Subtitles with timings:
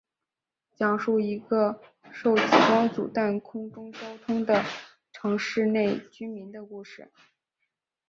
[0.73, 1.79] 讲述一个
[2.11, 4.65] 受极光阻断空中交通的
[5.11, 7.11] 城市内居民的故事。